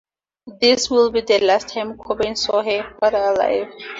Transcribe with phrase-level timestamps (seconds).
[0.59, 3.71] This would be the last time Cobain saw her father alive.